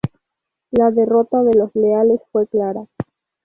La 0.71 0.89
derrota 0.89 1.43
de 1.43 1.53
los 1.53 1.75
leales 1.75 2.21
fue 2.31 2.47
clara. 2.47 2.87